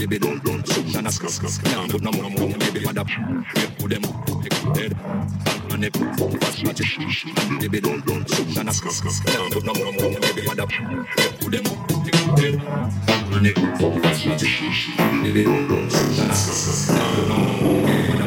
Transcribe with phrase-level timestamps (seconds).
[0.00, 1.62] the big gun gun shoot and a scuff scuff.
[1.90, 3.04] Put no more on baby mother.
[3.06, 4.96] Yeah, put them up, head.
[5.70, 9.20] And they put fast match the big gun gun shoot and a scuff scuff.
[9.52, 10.66] Put no more on baby mother.
[10.70, 11.04] Yeah,
[11.38, 11.90] put them up,
[12.38, 12.54] head.
[13.34, 17.16] And they put fast match the big gun gun shoot and a scuff scuff.
[17.16, 18.19] Put no more on.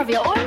[0.00, 0.39] of your own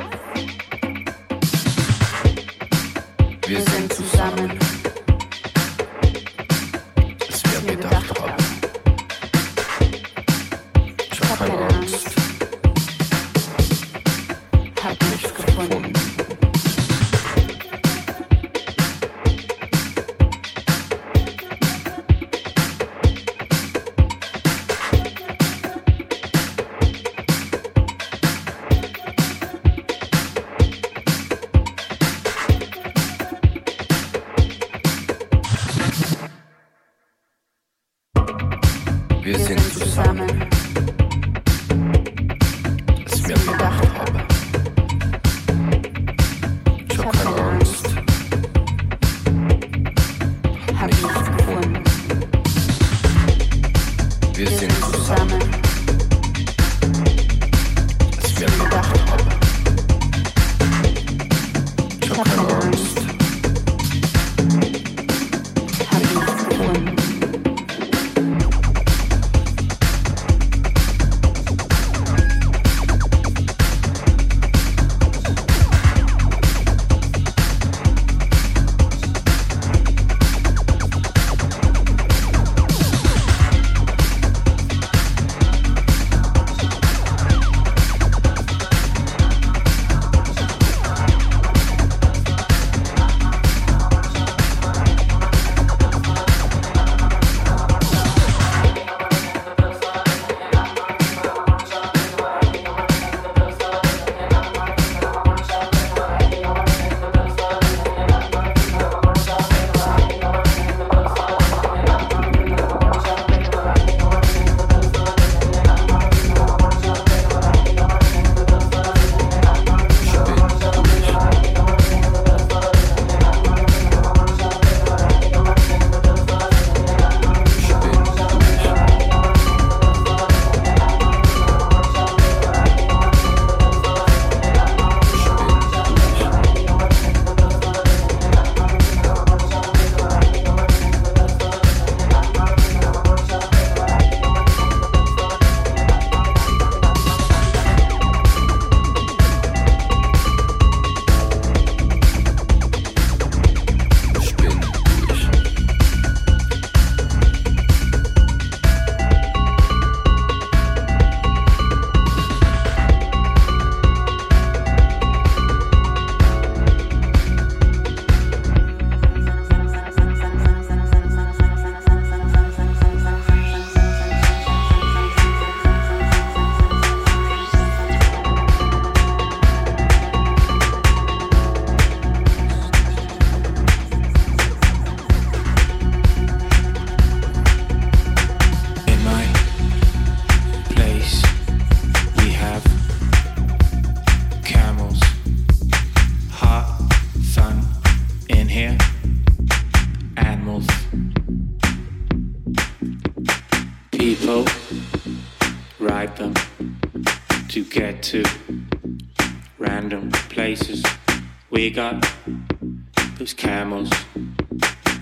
[213.23, 213.89] Those camels,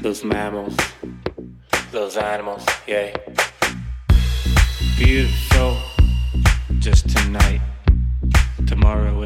[0.03, 0.77] those mammals,
[1.91, 3.15] those animals, yeah.
[4.95, 5.75] Beautiful,
[6.77, 7.61] just tonight.
[8.67, 9.23] Tomorrow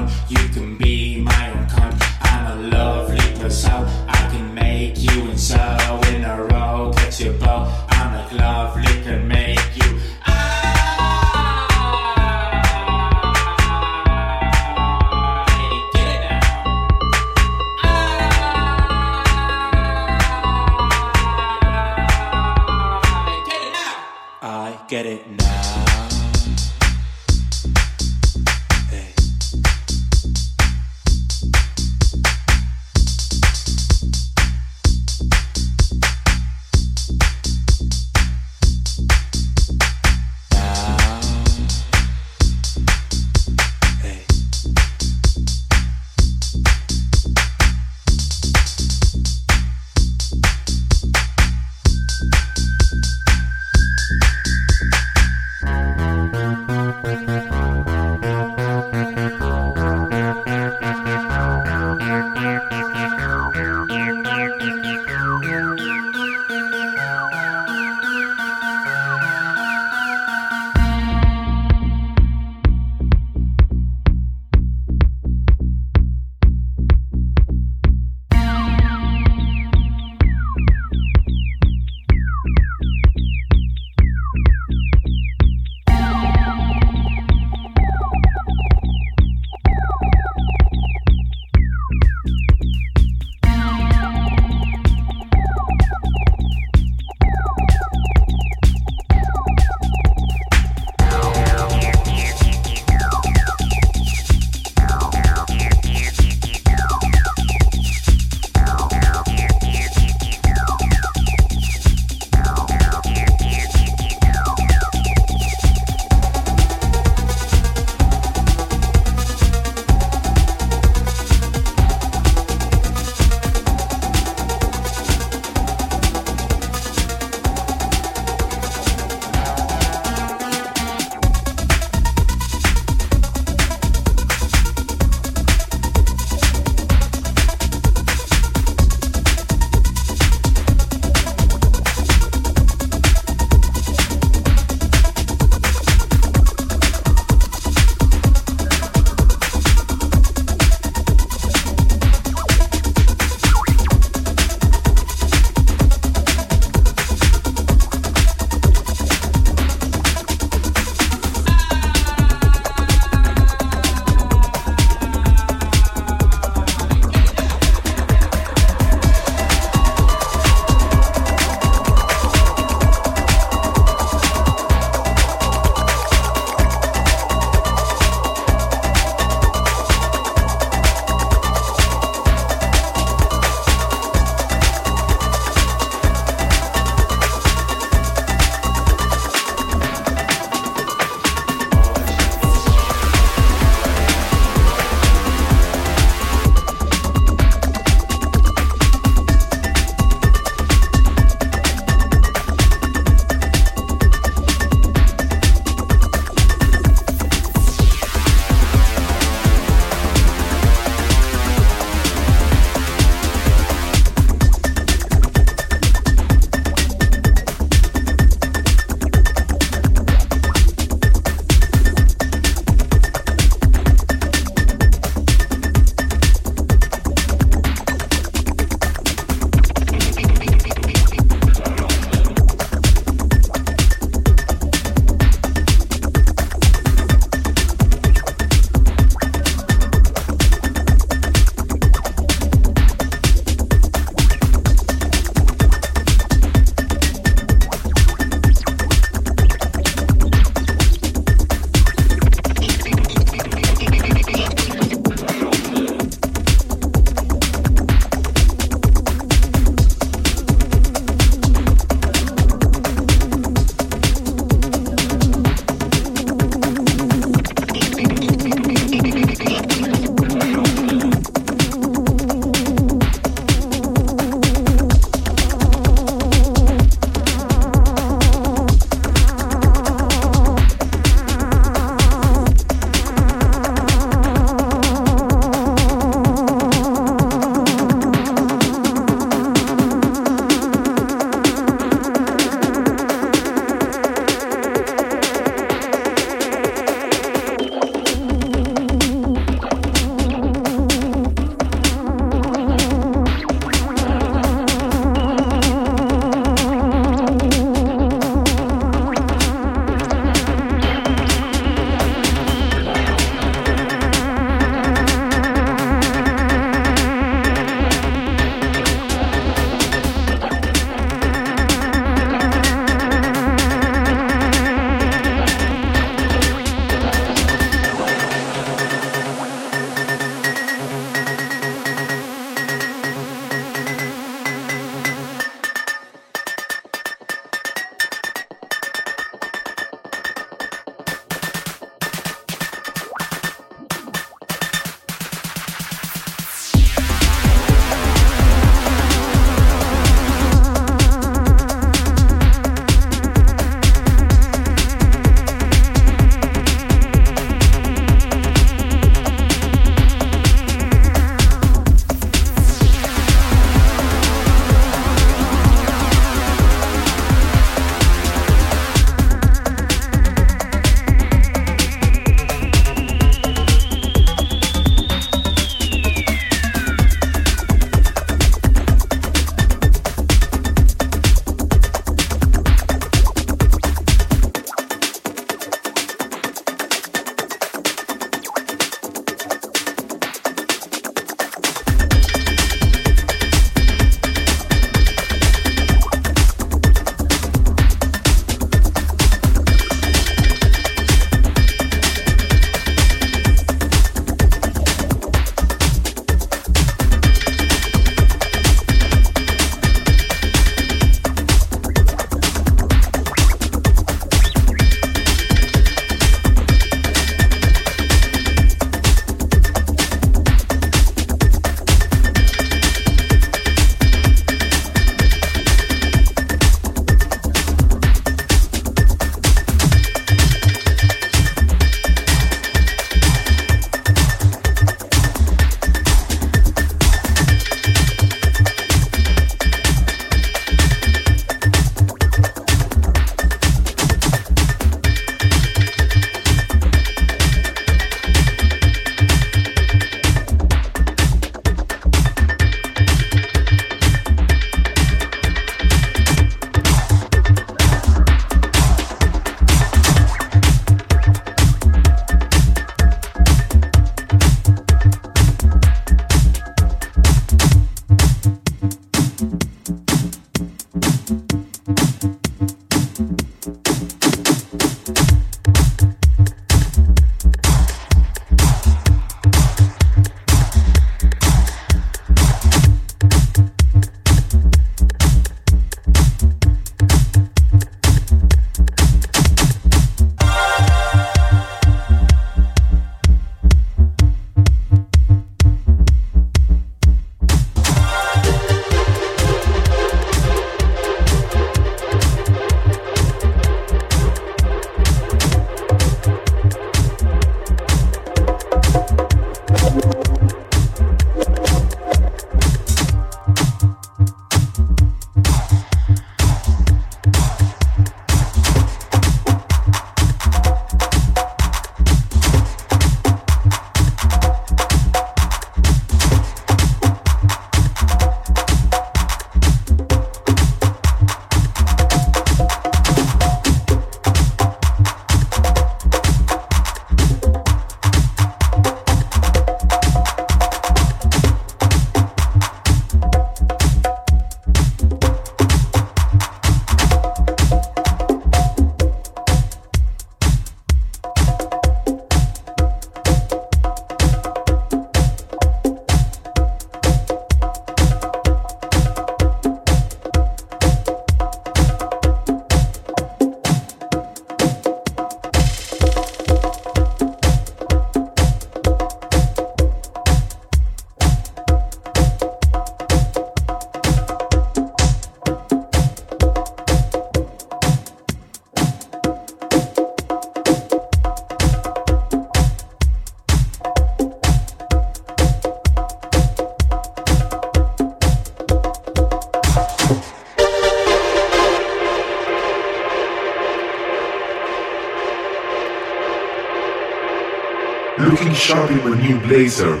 [598.62, 600.00] sharp in my new blazer.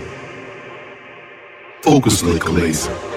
[1.82, 3.11] Focus like a laser.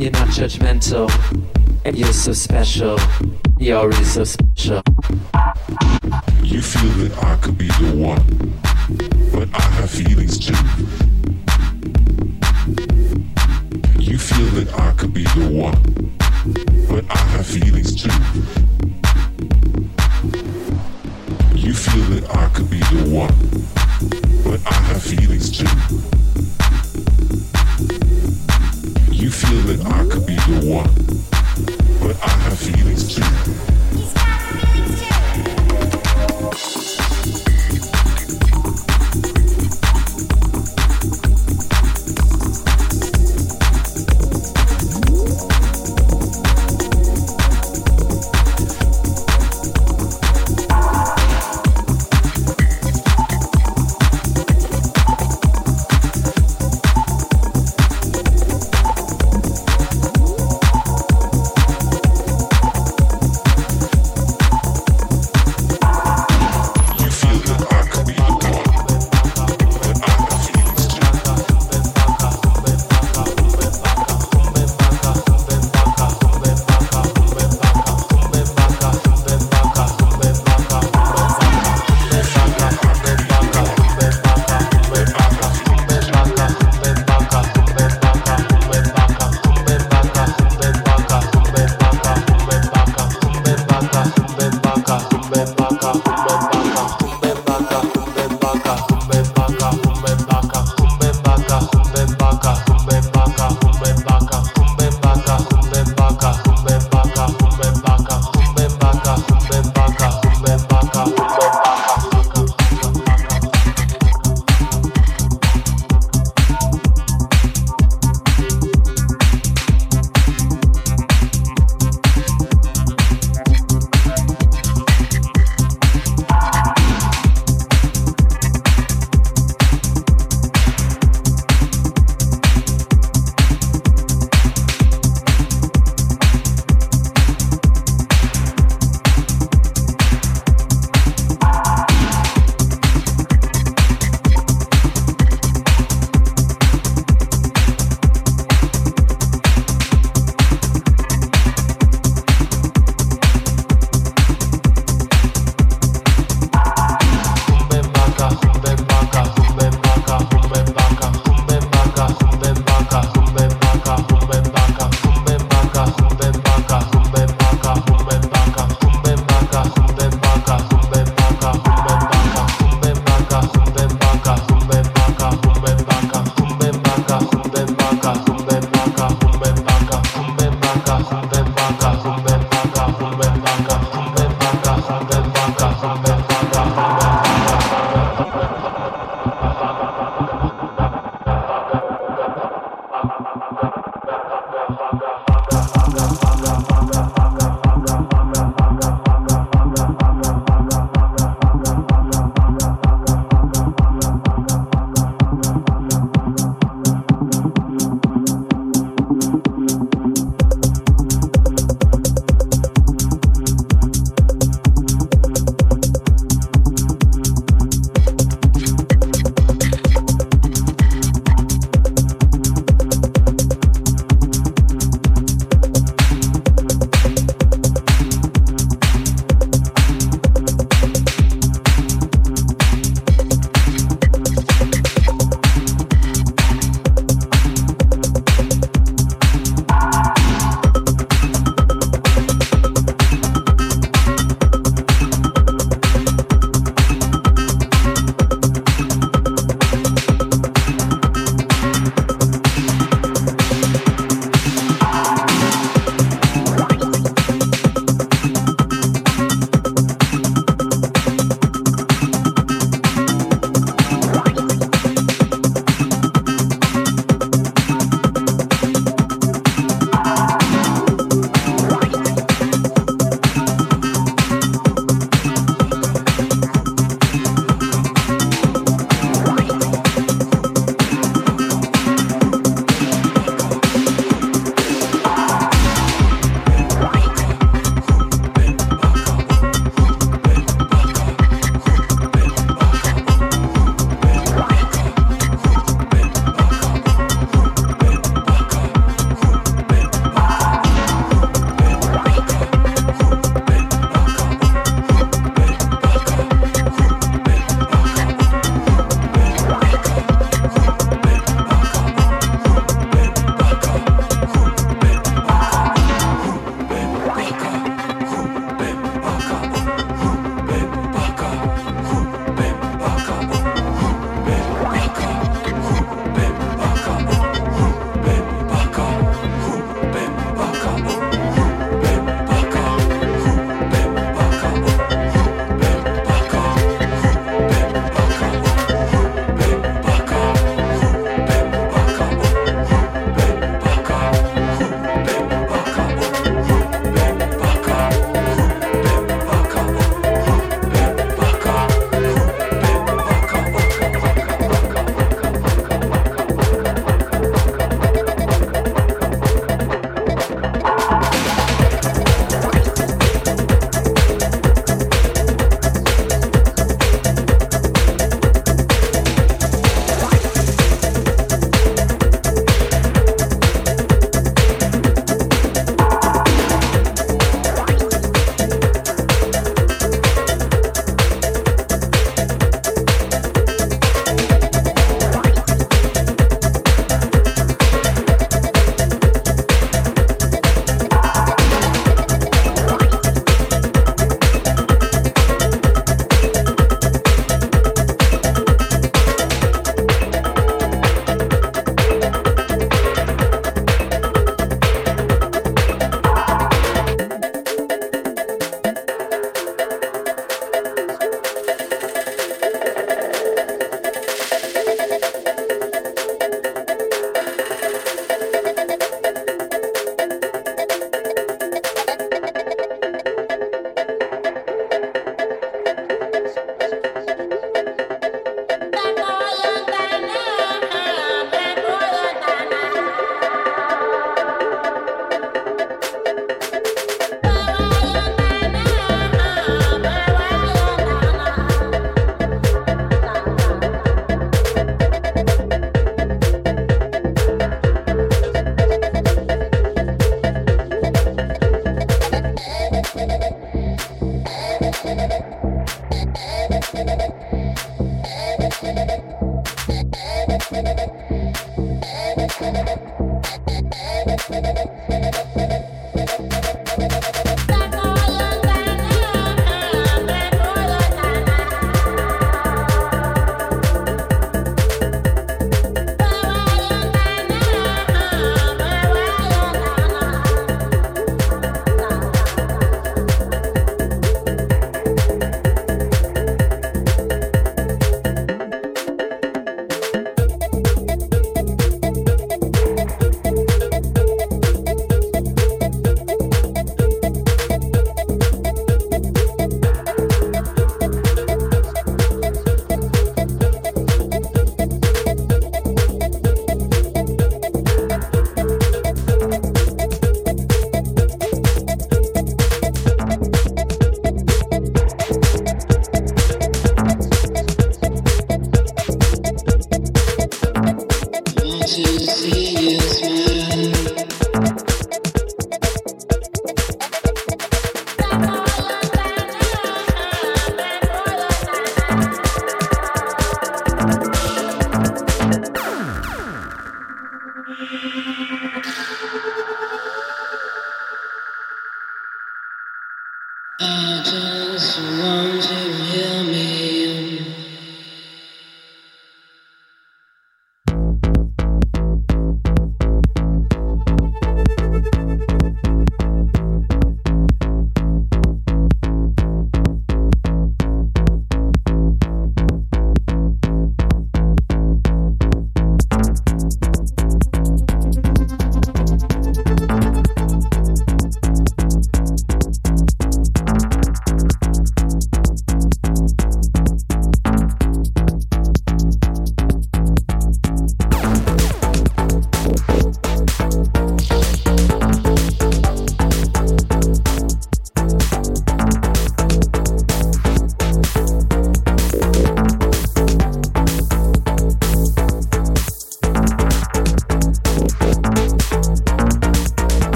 [0.00, 1.10] and you're not judgmental,
[1.84, 2.98] and you're so special.
[3.58, 4.82] You're already so special.
[6.42, 8.24] You feel that I could be the one,
[9.30, 10.54] but I have feelings too.
[14.00, 15.76] You feel that I could be the one,
[16.88, 18.08] but I have feelings too.
[21.54, 23.34] You feel that I could be the one,
[24.44, 26.19] but I have feelings too.
[29.20, 30.88] You feel that I could be the one,
[32.00, 33.22] but I have feelings too.
[33.94, 35.02] He's got feelings
[36.96, 37.09] too.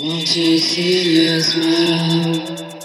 [0.00, 2.81] Want to see you smile.